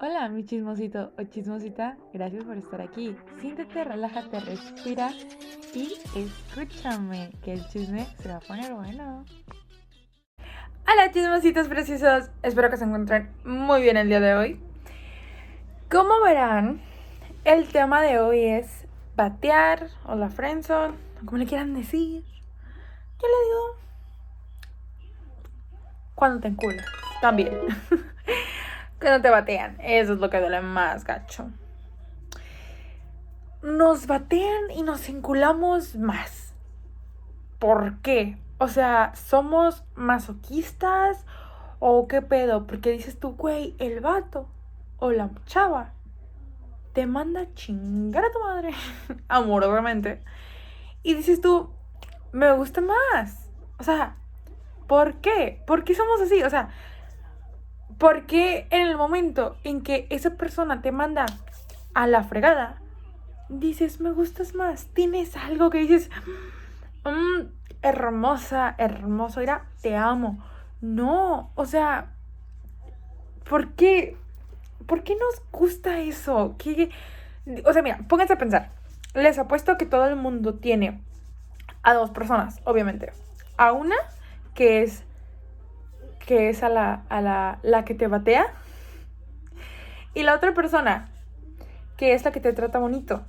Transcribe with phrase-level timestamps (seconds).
[0.00, 3.16] Hola, mi chismosito o chismosita, gracias por estar aquí.
[3.40, 5.10] Siéntete, relájate, respira
[5.74, 9.24] y escúchame, que el chisme se va a poner bueno.
[10.90, 14.60] Hola, chismositos preciosos, espero que se encuentren muy bien el día de hoy.
[15.90, 16.80] Como verán,
[17.44, 22.24] el tema de hoy es batear o la friendzone, como le quieran decir.
[23.20, 23.82] Yo le digo
[26.14, 26.86] cuando te enculas,
[27.20, 27.50] también.
[29.02, 29.76] que no te batean.
[29.80, 31.50] Eso es lo que duele más, gacho.
[33.62, 36.54] Nos batean y nos enculamos más.
[37.58, 38.38] ¿Por qué?
[38.58, 41.24] O sea, ¿somos masoquistas
[41.78, 42.66] o qué pedo?
[42.66, 44.48] Porque dices tú, güey, el vato
[44.98, 45.92] o la chava
[46.92, 48.70] te manda a chingar a tu madre,
[49.28, 50.22] amorosamente.
[51.02, 51.70] Y dices tú,
[52.32, 53.50] me gusta más.
[53.78, 54.16] O sea,
[54.86, 55.62] ¿por qué?
[55.66, 56.42] ¿Por qué somos así?
[56.42, 56.70] O sea,
[58.02, 61.24] porque en el momento en que esa persona te manda
[61.94, 62.82] a la fregada,
[63.48, 66.10] dices, me gustas más, tienes algo que dices,
[67.04, 67.46] mm,
[67.80, 70.44] hermosa, hermoso, mira, te amo.
[70.80, 72.10] No, o sea,
[73.48, 74.16] ¿por qué?
[74.88, 76.56] ¿Por qué nos gusta eso?
[77.64, 78.72] O sea, mira, pónganse a pensar.
[79.14, 81.00] Les apuesto que todo el mundo tiene
[81.84, 83.12] a dos personas, obviamente.
[83.58, 83.94] A una
[84.56, 85.04] que es
[86.26, 88.46] que es a la, a la, la que te batea.
[90.14, 91.10] Y la otra persona,
[91.96, 93.24] que es la que te trata bonito.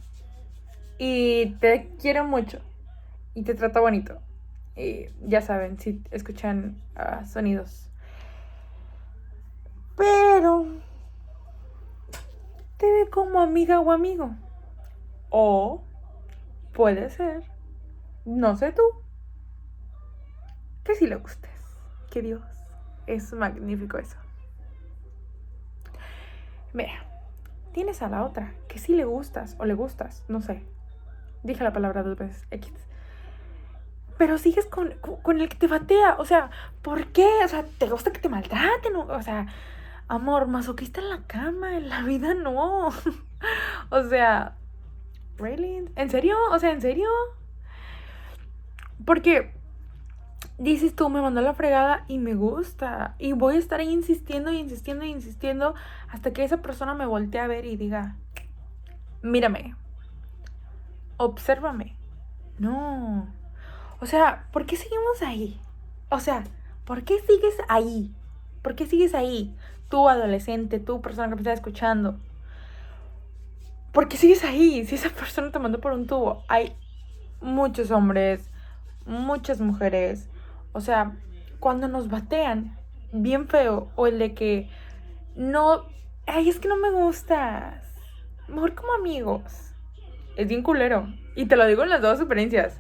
[0.98, 2.60] Y te quiere mucho.
[3.34, 4.20] Y te trata bonito.
[4.76, 7.90] Y ya saben, si escuchan uh, sonidos.
[9.96, 10.66] Pero
[12.78, 14.36] te ve como amiga o amigo.
[15.30, 15.84] O
[16.74, 17.44] puede ser,
[18.26, 18.84] no sé tú,
[20.84, 21.52] que si le gustes.
[22.12, 22.44] Que Dios
[23.08, 24.18] es magnífico eso.
[26.74, 27.06] Mira,
[27.74, 30.64] tienes a la otra que sí le gustas o le gustas, no sé.
[31.44, 32.72] Dije la palabra dos veces, X.
[34.18, 34.92] Pero sigues con,
[35.42, 36.16] el que te batea.
[36.18, 36.50] O sea,
[36.82, 37.28] ¿por qué?
[37.44, 38.96] O sea, ¿te gusta que te maltraten?
[38.96, 39.48] O sea,
[40.08, 42.90] amor, masoquista en la cama, en la vida no.
[43.90, 44.56] o sea,
[45.38, 45.90] ¿really?
[45.96, 46.38] ¿En serio?
[46.52, 47.10] O sea, ¿en serio?
[49.06, 49.54] Porque
[50.58, 53.16] dices tú, me mandó la fregada y me gusta.
[53.20, 55.76] Y voy a estar ahí insistiendo y insistiendo y insistiendo
[56.10, 58.16] hasta que esa persona me voltee a ver y diga,
[59.22, 59.76] mírame,
[61.18, 61.96] obsérvame.
[62.60, 63.28] No.
[64.00, 65.60] O sea, ¿por qué seguimos ahí?
[66.10, 66.44] O sea,
[66.86, 68.14] ¿por qué sigues ahí?
[68.62, 69.56] ¿Por qué sigues ahí?
[69.90, 72.18] Tú, adolescente, tú, persona que me está escuchando.
[73.92, 74.86] ¿Por qué sigues ahí?
[74.86, 76.44] Si esa persona te mandó por un tubo.
[76.48, 76.76] Hay
[77.42, 78.50] muchos hombres,
[79.06, 80.30] muchas mujeres,
[80.74, 81.16] o sea,
[81.60, 82.78] cuando nos batean
[83.14, 84.70] bien feo o el de que
[85.36, 85.86] no,
[86.28, 87.84] ay, es que no me gustas.
[88.48, 89.74] Mejor como amigos.
[90.36, 91.08] Es bien culero.
[91.36, 92.80] Y te lo digo en las dos experiencias.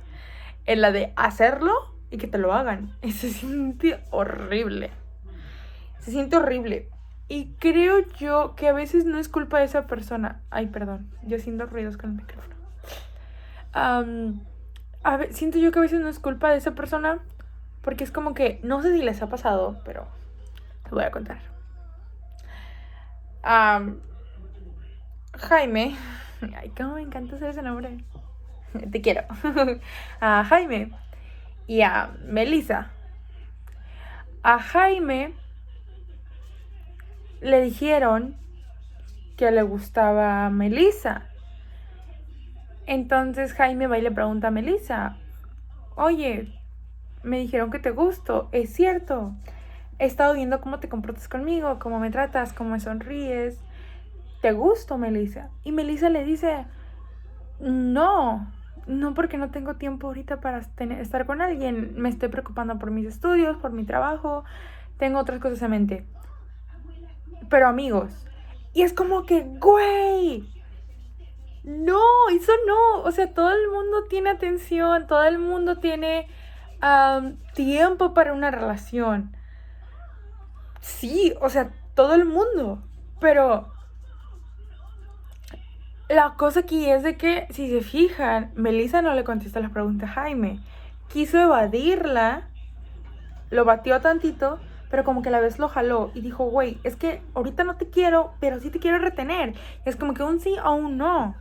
[0.66, 1.72] En la de hacerlo
[2.09, 2.96] y que te lo hagan.
[3.03, 4.92] Se siente horrible.
[6.00, 6.90] Se siente horrible.
[7.28, 10.42] Y creo yo que a veces no es culpa de esa persona.
[10.50, 11.09] Ay, perdón.
[11.24, 12.56] Yo haciendo ruidos con el micrófono.
[13.74, 17.20] a ver, siento yo que a veces no es culpa de esa persona
[17.84, 20.08] porque es como que, no sé si les ha pasado, pero
[20.84, 21.40] te voy a contar.
[25.38, 25.96] Jaime,
[26.58, 27.98] ay, cómo me encanta hacer ese nombre.
[28.92, 29.24] Te quiero.
[30.22, 30.92] a Jaime
[31.68, 32.92] y a Melissa.
[34.44, 35.34] A Jaime
[37.42, 38.38] le dijeron
[39.38, 41.30] que le gustaba Melissa.
[42.86, 45.18] Entonces Jaime va y le pregunta a Melissa,
[45.96, 46.52] oye,
[47.23, 49.34] me dijeron que te gusto, es cierto.
[50.00, 53.59] He estado viendo cómo te comportas conmigo, cómo me tratas, cómo me sonríes.
[54.41, 55.50] ¿Te gusto, Melissa?
[55.63, 56.66] Y Melissa le dice,
[57.59, 58.51] no,
[58.88, 61.94] no porque no tengo tiempo ahorita para estar con alguien.
[61.95, 64.44] Me estoy preocupando por mis estudios, por mi trabajo.
[64.97, 66.05] Tengo otras cosas en mente.
[67.50, 68.25] Pero amigos.
[68.73, 70.49] Y es como que, güey.
[71.64, 72.02] No,
[72.35, 73.03] eso no.
[73.03, 76.28] O sea, todo el mundo tiene atención, todo el mundo tiene
[77.53, 79.35] tiempo para una relación.
[80.82, 82.84] Sí, o sea, todo el mundo.
[83.20, 83.72] Pero
[86.09, 90.06] la cosa aquí es de que, si se fijan, Melissa no le contesta la pregunta
[90.06, 90.59] a Jaime.
[91.08, 92.50] Quiso evadirla,
[93.50, 94.59] lo batió tantito,
[94.90, 97.78] pero como que a la vez lo jaló y dijo, güey, es que ahorita no
[97.78, 99.56] te quiero, pero sí te quiero retener.
[99.86, 101.36] Es como que un sí o un no.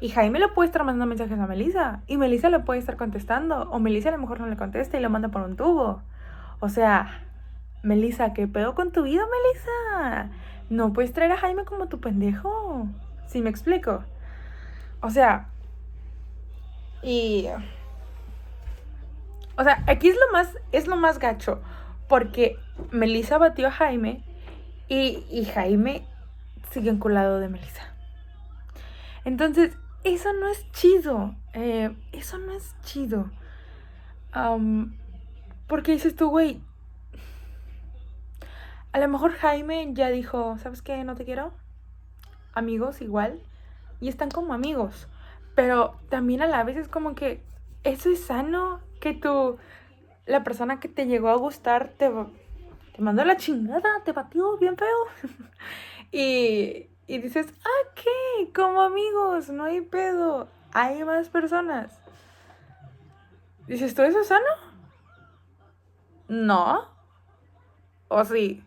[0.00, 2.00] Y Jaime le puede estar mandando mensajes a Melissa.
[2.06, 3.70] Y Melissa le puede estar contestando.
[3.70, 6.02] O Melissa a lo mejor no le contesta y lo manda por un tubo.
[6.60, 7.22] O sea,
[7.82, 10.30] Melissa, ¿qué pedo con tu vida, Melissa?
[10.70, 12.86] no puedes traer a Jaime como tu pendejo.
[13.26, 14.04] ¿Sí me explico?
[15.02, 15.48] O sea,
[17.02, 17.48] y...
[19.56, 21.60] O sea, aquí es lo más, es lo más gacho,
[22.08, 22.56] porque
[22.92, 24.24] Melissa batió a Jaime
[24.88, 26.06] y, y Jaime
[26.70, 27.92] sigue enculado de Melissa.
[29.24, 31.34] Entonces, eso no es chido.
[31.52, 33.30] Eh, eso no es chido.
[35.66, 36.60] porque dices tú, güey.
[38.92, 41.04] A lo mejor Jaime ya dijo, ¿sabes qué?
[41.04, 41.52] No te quiero.
[42.54, 43.40] Amigos igual.
[44.00, 45.06] Y están como amigos.
[45.54, 47.42] Pero también a la vez es como que
[47.84, 48.80] eso es sano.
[49.00, 49.58] Que tú,
[50.26, 52.10] la persona que te llegó a gustar te,
[52.94, 55.06] te mandó la chingada, te batió bien feo.
[56.12, 58.52] y, y dices, ah, ¿qué?
[58.54, 60.46] Como amigos, no hay pedo.
[60.72, 61.98] Hay más personas.
[63.66, 64.46] Dices, ¿tú eso es sano?
[66.28, 66.86] No.
[68.06, 68.62] ¿O sí?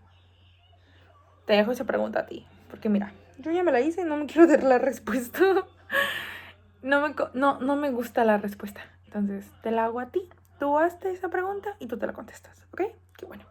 [1.46, 2.46] Te dejo esa pregunta a ti.
[2.70, 5.40] Porque mira, yo ya me la hice y no me quiero dar la respuesta.
[6.82, 8.82] no, me, no, no me gusta la respuesta.
[9.06, 10.28] Entonces, te la hago a ti.
[10.60, 12.62] Tú hazte esa pregunta y tú te la contestas.
[12.74, 12.82] ¿Ok?
[13.16, 13.46] Qué bueno.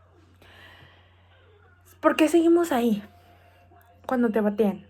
[2.03, 3.03] ¿Por qué seguimos ahí?
[4.07, 4.87] Cuando te batean.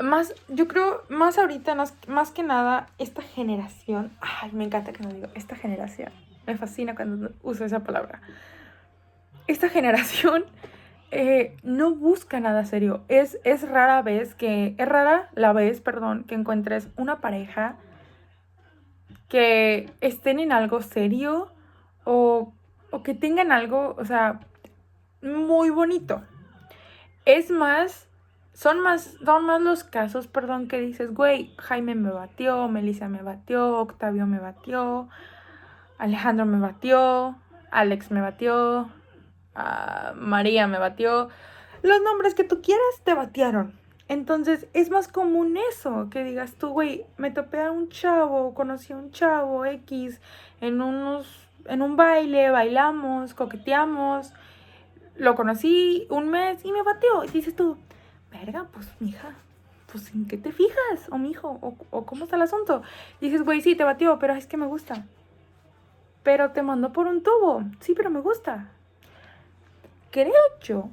[0.00, 5.12] Más, yo creo, más ahorita, más, que nada, esta generación, ay, me encanta que no
[5.12, 6.10] digo, esta generación,
[6.46, 8.22] me fascina cuando uso esa palabra.
[9.46, 10.44] Esta generación
[11.10, 13.02] eh, no busca nada serio.
[13.08, 17.76] Es, es rara vez que, es rara la vez, perdón, que encuentres una pareja
[19.28, 21.52] que estén en algo serio
[22.04, 22.52] o,
[22.90, 24.40] o que tengan algo, o sea,
[25.22, 26.22] muy bonito.
[27.24, 28.08] Es más,
[28.52, 33.22] son más, son más los casos, perdón, que dices, güey, Jaime me batió, Melissa me
[33.22, 35.08] batió, Octavio me batió,
[35.98, 37.36] Alejandro me batió,
[37.70, 38.90] Alex me batió,
[39.56, 41.28] uh, María me batió.
[41.82, 43.78] Los nombres que tú quieras te batearon.
[44.08, 48.92] Entonces es más común eso, que digas tú, güey, me topé a un chavo, conocí
[48.92, 50.20] a un chavo X
[50.60, 54.32] en unos, en un baile, bailamos, coqueteamos,
[55.20, 57.24] lo conocí un mes y me batió.
[57.24, 57.76] Y dices tú,
[58.32, 59.34] verga, pues mija,
[59.92, 61.08] pues ¿en qué te fijas?
[61.10, 62.82] O mijo, o, o cómo está el asunto.
[63.20, 65.04] Dices, güey, sí, te batió, pero es que me gusta.
[66.22, 67.64] Pero te mandó por un tubo.
[67.80, 68.70] Sí, pero me gusta.
[70.10, 70.32] Creo
[70.62, 70.88] yo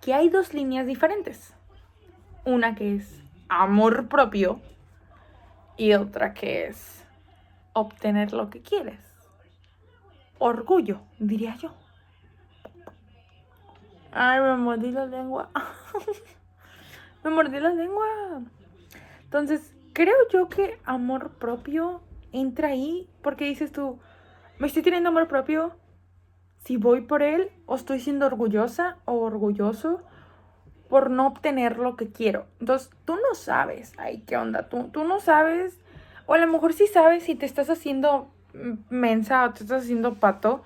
[0.00, 1.54] que hay dos líneas diferentes.
[2.44, 4.60] Una que es amor propio
[5.76, 7.04] y otra que es
[7.72, 8.98] obtener lo que quieres.
[10.40, 11.72] Orgullo, diría yo.
[14.12, 15.50] Ay, me mordí la lengua.
[17.24, 18.06] me mordí la lengua.
[19.24, 23.98] Entonces, creo yo que amor propio entra ahí porque dices tú,
[24.58, 25.74] me estoy teniendo amor propio
[26.58, 30.02] si voy por él o estoy siendo orgullosa o orgulloso
[30.88, 32.46] por no obtener lo que quiero.
[32.60, 34.68] Entonces, tú no sabes, ay, ¿qué onda?
[34.68, 35.80] Tú, tú no sabes,
[36.26, 38.30] o a lo mejor sí sabes si te estás haciendo
[38.90, 40.62] mensa o te estás haciendo pato,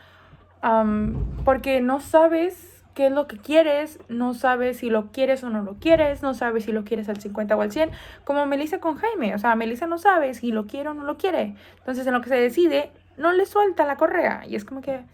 [1.45, 5.63] porque no sabes qué es lo que quieres, no sabes si lo quieres o no
[5.63, 7.91] lo quieres, no sabes si lo quieres al 50 o al 100,
[8.25, 11.19] como Melissa con Jaime, o sea, Melissa no sabe si lo quiere o no lo
[11.19, 14.81] quiere, entonces en lo que se decide, no le suelta la correa, y es como
[14.81, 15.05] que,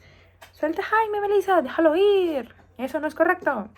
[0.52, 3.69] suelta Jaime, Melissa, déjalo ir, eso no es correcto.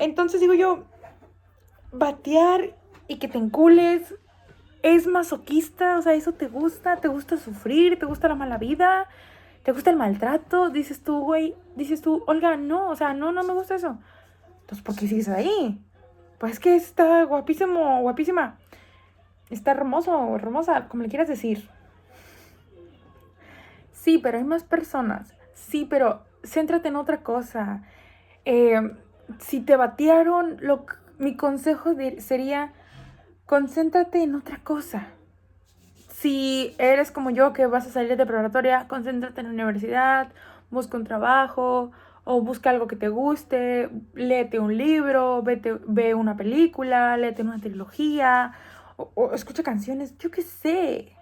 [0.00, 0.82] Entonces digo yo,
[1.92, 2.74] batear
[3.06, 4.16] y que te encules
[4.82, 9.08] es masoquista, o sea, eso te gusta, te gusta sufrir, te gusta la mala vida,
[9.68, 10.70] ¿Te gusta el maltrato?
[10.70, 13.98] Dices tú, güey, dices tú, Olga, no, o sea, no, no me gusta eso.
[14.62, 15.78] Entonces, ¿por qué sigues ahí?
[16.38, 18.56] Pues es que está guapísimo, guapísima.
[19.50, 21.68] Está hermoso, hermosa, como le quieras decir.
[23.92, 25.34] Sí, pero hay más personas.
[25.52, 27.82] Sí, pero céntrate en otra cosa.
[28.46, 28.80] Eh,
[29.38, 30.86] si te batearon, lo,
[31.18, 32.72] mi consejo sería,
[33.44, 35.08] concéntrate en otra cosa.
[36.20, 40.32] Si eres como yo que vas a salir de preparatoria, concéntrate en la universidad,
[40.68, 41.92] busca un trabajo
[42.24, 47.60] o busca algo que te guste, léete un libro, vete, ve una película, léete una
[47.60, 48.52] trilogía
[48.96, 51.12] o, escucha canciones, yo qué sé.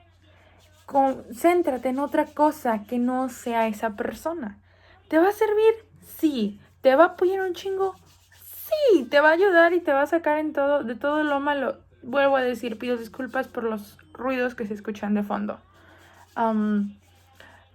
[0.86, 4.62] Concéntrate en otra cosa que no sea esa persona.
[5.08, 5.74] ¿Te va a servir?
[6.00, 6.58] Sí.
[6.80, 7.96] ¿Te va a apoyar un chingo?
[8.42, 9.04] Sí.
[9.10, 11.84] ¿Te va a ayudar y te va a sacar en todo, de todo lo malo?
[12.06, 15.60] vuelvo a decir, pido disculpas por los ruidos que se escuchan de fondo.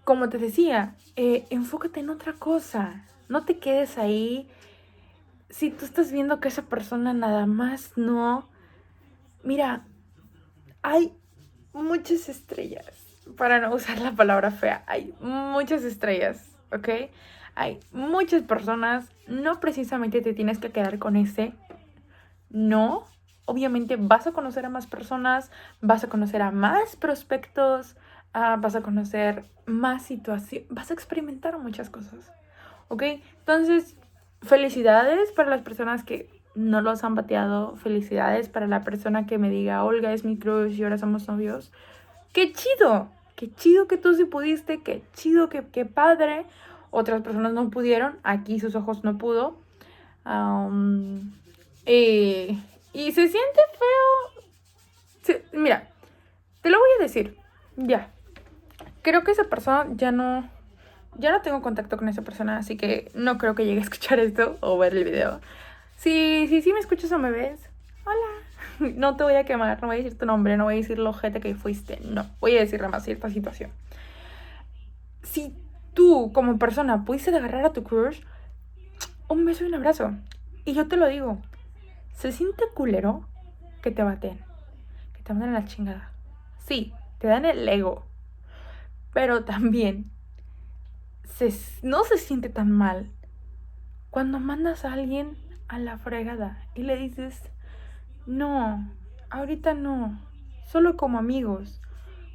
[0.03, 3.05] como te decía, eh, enfócate en otra cosa.
[3.29, 4.49] No te quedes ahí.
[5.49, 8.49] Si tú estás viendo que esa persona nada más no.
[9.43, 9.85] Mira,
[10.81, 11.13] hay
[11.73, 12.85] muchas estrellas.
[13.37, 16.89] Para no usar la palabra fea, hay muchas estrellas, ¿ok?
[17.55, 21.53] Hay muchas personas, no precisamente te tienes que quedar con ese.
[22.49, 23.05] No,
[23.51, 27.97] obviamente vas a conocer a más personas, vas a conocer a más prospectos,
[28.33, 32.31] ah, vas a conocer más situaciones, vas a experimentar muchas cosas.
[32.87, 33.03] ¿Ok?
[33.39, 33.97] Entonces,
[34.41, 37.75] felicidades para las personas que no los han bateado.
[37.75, 41.71] Felicidades para la persona que me diga, Olga es mi crush y ahora somos novios.
[42.31, 43.09] ¡Qué chido!
[43.35, 46.45] Qué chido que tú sí pudiste, qué chido, qué, qué padre.
[46.89, 49.57] Otras personas no pudieron, aquí sus ojos no pudo.
[51.85, 52.59] y,
[52.93, 53.61] y se siente
[55.23, 55.41] feo.
[55.53, 55.87] mira,
[56.61, 57.37] te lo voy a decir.
[57.77, 58.11] Ya.
[59.01, 60.49] Creo que esa persona ya no.
[61.17, 64.19] Ya no tengo contacto con esa persona, así que no creo que llegue a escuchar
[64.19, 65.41] esto o ver el video.
[65.97, 67.69] Si sí, sí me escuchas o me ves,
[68.05, 68.93] hola.
[68.95, 70.97] No te voy a quemar, no voy a decir tu nombre, no voy a decir
[70.97, 72.25] lo gente que fuiste, no.
[72.39, 73.71] Voy a decirle más cierta situación.
[75.21, 75.55] Si
[75.93, 78.21] tú, como persona, pudiste agarrar a tu crush,
[79.27, 80.13] un beso y un abrazo.
[80.65, 81.41] Y yo te lo digo,
[82.13, 83.27] se siente culero
[83.81, 84.39] que te baten,
[85.13, 86.11] que te manden a la chingada.
[86.59, 88.05] Sí, te dan el ego,
[89.13, 90.11] pero también
[91.23, 91.53] se,
[91.83, 93.11] no se siente tan mal
[94.09, 95.37] cuando mandas a alguien
[95.67, 97.49] a la fregada y le dices,
[98.25, 98.91] no,
[99.29, 100.19] ahorita no,
[100.65, 101.81] solo como amigos.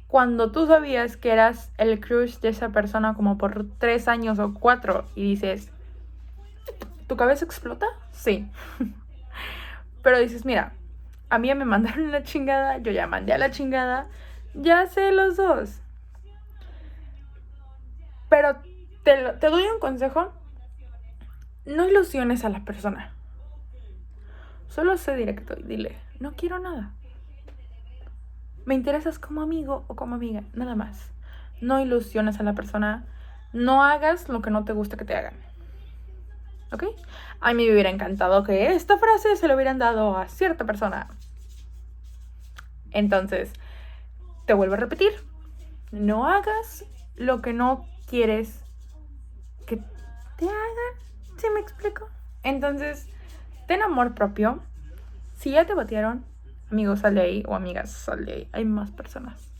[0.07, 4.53] Cuando tú sabías que eras el crush de esa persona como por tres años o
[4.53, 5.69] cuatro y dices,
[7.07, 7.87] ¿tu cabeza explota?
[8.11, 8.49] Sí.
[10.07, 10.71] Pero dices, mira,
[11.29, 14.07] a mí ya me mandaron la chingada, yo ya mandé a la chingada,
[14.53, 15.81] ya sé los dos.
[18.29, 18.55] Pero
[19.03, 20.31] te, te doy un consejo,
[21.65, 23.11] no ilusiones a la persona.
[24.69, 26.93] Solo sé directo y dile, no quiero nada.
[28.63, 31.11] Me interesas como amigo o como amiga, nada más.
[31.59, 33.05] No ilusiones a la persona,
[33.51, 35.46] no hagas lo que no te gusta que te hagan.
[36.71, 36.83] ¿Ok?
[37.39, 41.07] A mí me hubiera encantado que esta frase se lo hubieran dado a cierta persona.
[42.91, 43.51] Entonces,
[44.45, 45.11] te vuelvo a repetir.
[45.91, 48.63] No hagas lo que no quieres
[49.65, 49.77] que
[50.37, 50.93] te hagan.
[51.37, 52.09] ¿Sí me explico?
[52.43, 53.07] Entonces,
[53.67, 54.61] ten amor propio.
[55.35, 56.25] Si ya te batearon,
[56.71, 57.43] amigos, sal de ahí.
[57.47, 58.49] O amigas, sal de ahí.
[58.51, 59.51] Hay más personas.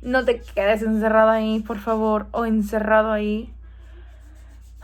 [0.00, 2.26] No te quedes encerrado ahí, por favor.
[2.32, 3.52] O encerrado ahí.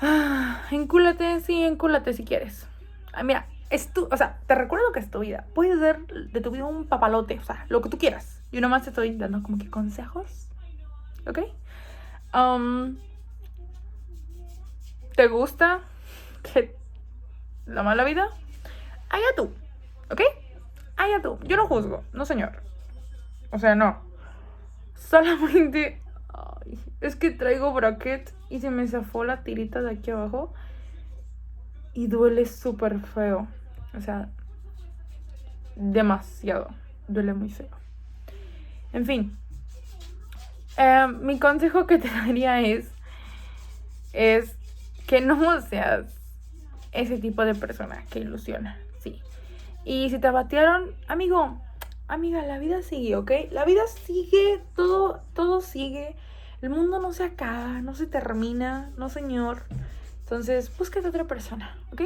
[0.01, 2.67] Ah, encúlate, sí, encúlate si quieres.
[3.13, 5.47] Ah, mira, es tu, o sea, te recuerdo que es tu vida.
[5.55, 8.43] Puedes ser de tu vida un papalote, o sea, lo que tú quieras.
[8.51, 10.49] Yo nomás te estoy dando como que consejos.
[11.27, 11.41] ¿Ok?
[12.35, 12.97] Um,
[15.15, 15.81] ¿Te gusta
[17.67, 18.29] la mala vida?
[19.11, 19.53] allá tú,
[20.11, 20.23] ¿ok?
[20.97, 21.39] Allá tú.
[21.43, 22.63] Yo no juzgo, no señor.
[23.51, 24.01] O sea, no.
[24.95, 26.01] Solamente...
[26.29, 30.53] Ay, es que traigo bracket y se me zafó la tirita de aquí abajo.
[31.95, 33.49] Y duele súper feo.
[33.97, 34.29] O sea,
[35.77, 36.69] demasiado.
[37.09, 37.71] Duele muy feo.
[38.93, 39.39] En fin.
[40.77, 42.93] Eh, mi consejo que te daría es...
[44.13, 44.57] Es
[45.07, 46.07] que no seas
[46.93, 48.79] ese tipo de persona que ilusiona.
[48.99, 49.21] Sí.
[49.85, 51.61] Y si te batearon, amigo,
[52.09, 53.31] amiga, la vida sigue, ¿ok?
[53.53, 56.17] La vida sigue, todo, todo sigue.
[56.63, 59.63] El mundo no se acaba, no se termina, no señor.
[60.25, 62.03] Entonces, búscate otra persona, ¿ok?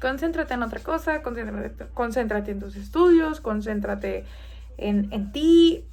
[0.00, 4.24] Concéntrate en otra cosa, concéntrate, en tus estudios, concéntrate
[4.76, 5.84] en, en ti,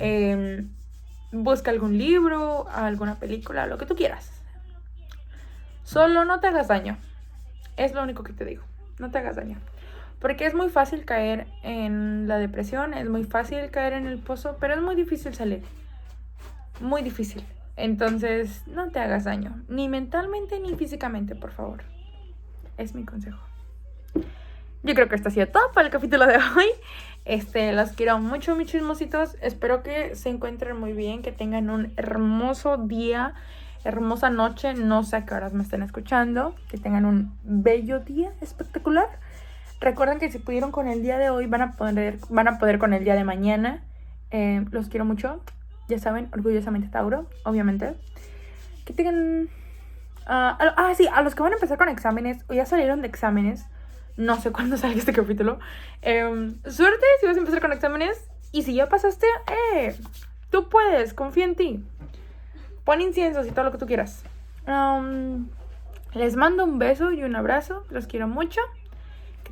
[1.32, 4.32] busca algún libro, alguna película, lo que tú quieras.
[5.84, 6.98] Solo no te hagas daño.
[7.78, 8.64] Es lo único que te digo.
[9.00, 9.58] No te hagas daño.
[10.20, 14.58] Porque es muy fácil caer en la depresión, es muy fácil caer en el pozo,
[14.60, 15.62] pero es muy difícil salir.
[16.80, 17.44] Muy difícil.
[17.78, 21.84] Entonces, no te hagas daño, ni mentalmente ni físicamente, por favor.
[22.78, 23.40] Es mi consejo.
[24.84, 26.68] Yo creo que esto ha sido todo para el capítulo de hoy.
[27.26, 29.36] Este, los quiero mucho, mis chismositos.
[29.42, 33.34] Espero que se encuentren muy bien, que tengan un hermoso día,
[33.84, 34.76] hermosa noche.
[34.76, 36.56] No sé a qué horas me estén escuchando.
[36.70, 39.08] Que tengan un bello día espectacular.
[39.82, 42.78] Recuerden que si pudieron con el día de hoy, van a poder, van a poder
[42.78, 43.84] con el día de mañana.
[44.30, 45.42] Eh, los quiero mucho.
[45.88, 47.96] Ya saben, orgullosamente Tauro, obviamente.
[48.86, 49.50] Que tengan...
[50.26, 53.08] ah, ah sí, a los que van a empezar con exámenes o ya salieron de
[53.08, 53.66] exámenes.
[54.18, 55.60] No sé cuándo salga este capítulo.
[56.02, 58.30] Em, suerte si vas a empezar con exámenes.
[58.52, 59.28] Y si ya pasaste,
[59.74, 59.96] eh,
[60.50, 61.86] tú puedes, confía en ti.
[62.86, 64.24] Pon inciensos y todo lo que tú quieras.
[66.14, 67.84] les mando un beso y un abrazo.
[67.90, 68.62] Los quiero mucho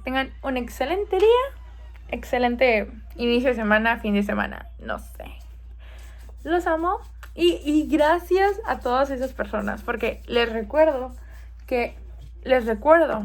[0.03, 1.27] tengan un excelente día,
[2.09, 5.42] excelente inicio de semana, fin de semana, no sé.
[6.43, 7.00] Los amo
[7.35, 11.12] y, y gracias a todas esas personas, porque les recuerdo
[11.67, 11.95] que
[12.43, 13.23] les recuerdo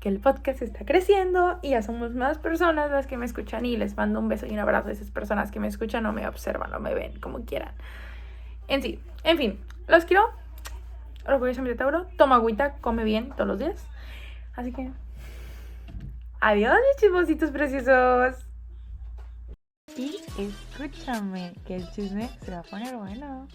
[0.00, 3.76] que el podcast está creciendo y ya somos más personas las que me escuchan y
[3.76, 6.26] les mando un beso y un abrazo a esas personas que me escuchan o me
[6.26, 7.74] observan o me ven, como quieran.
[8.66, 10.30] En sí, en fin, los quiero.
[11.26, 13.86] Orgullosamente Tauro, toma agüita, come bien todos los días.
[14.56, 14.90] Así que,
[16.40, 18.49] adiós mis chismositos preciosos.
[19.96, 23.48] Y escúchame, que el chisme se va a poner bueno.